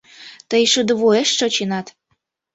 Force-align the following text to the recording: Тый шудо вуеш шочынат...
Тый 0.49 0.63
шудо 0.71 0.93
вуеш 0.99 1.29
шочынат... 1.39 1.87